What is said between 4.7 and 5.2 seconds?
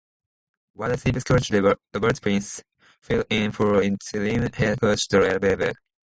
coach